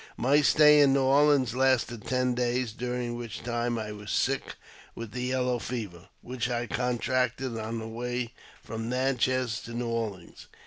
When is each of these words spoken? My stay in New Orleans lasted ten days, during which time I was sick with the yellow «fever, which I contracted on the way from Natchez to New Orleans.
My 0.17 0.41
stay 0.41 0.79
in 0.79 0.93
New 0.93 1.03
Orleans 1.03 1.53
lasted 1.53 2.07
ten 2.07 2.33
days, 2.33 2.71
during 2.73 3.15
which 3.15 3.43
time 3.43 3.77
I 3.77 3.91
was 3.91 4.09
sick 4.09 4.55
with 4.95 5.11
the 5.11 5.21
yellow 5.21 5.59
«fever, 5.59 6.09
which 6.23 6.49
I 6.49 6.65
contracted 6.65 7.55
on 7.55 7.77
the 7.77 7.87
way 7.87 8.33
from 8.63 8.89
Natchez 8.89 9.59
to 9.65 9.75
New 9.75 9.89
Orleans. 9.89 10.47